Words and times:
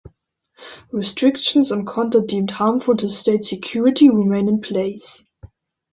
Restrictions 0.91 1.71
on 1.71 1.85
content 1.85 2.27
deemed 2.27 2.49
harmful 2.49 2.97
to 2.97 3.07
state 3.07 3.43
security 3.43 4.09
remain 4.09 4.47
in 4.49 4.59
place. 4.59 5.27